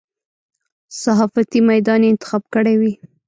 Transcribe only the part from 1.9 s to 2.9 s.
یې انتخاب کړی